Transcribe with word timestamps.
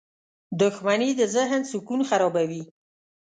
•دښمني 0.61 1.09
د 1.19 1.21
ذهن 1.35 1.61
سکون 1.71 1.99
خرابوي. 2.09 2.63